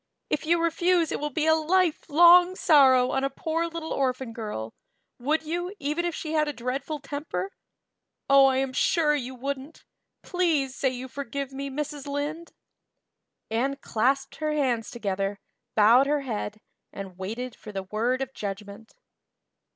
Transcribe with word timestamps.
If 0.31 0.47
you 0.47 0.59
refuse 0.59 1.11
it 1.11 1.19
will 1.19 1.29
be 1.29 1.45
a 1.45 1.53
lifelong 1.53 2.55
sorrow 2.55 3.11
on 3.11 3.23
a 3.23 3.29
poor 3.29 3.67
little 3.67 3.93
orphan 3.93 4.33
girl, 4.33 4.73
would 5.19 5.43
you, 5.43 5.75
even 5.77 6.05
if 6.05 6.15
she 6.15 6.31
had 6.33 6.47
a 6.47 6.53
dreadful 6.53 6.97
temper? 6.97 7.51
Oh, 8.27 8.47
I 8.47 8.57
am 8.57 8.73
sure 8.73 9.13
you 9.13 9.35
wouldn't. 9.35 9.85
Please 10.23 10.73
say 10.73 10.89
you 10.89 11.07
forgive 11.07 11.53
me, 11.53 11.69
Mrs. 11.69 12.07
Lynde." 12.07 12.51
Anne 13.51 13.75
clasped 13.75 14.37
her 14.37 14.53
hands 14.53 14.89
together, 14.89 15.39
bowed 15.75 16.07
her 16.07 16.21
head, 16.21 16.61
and 16.91 17.19
waited 17.19 17.55
for 17.55 17.71
the 17.71 17.83
word 17.83 18.23
of 18.23 18.33
judgment. 18.33 18.95